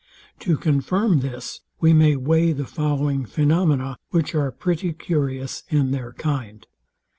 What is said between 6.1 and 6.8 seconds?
kind.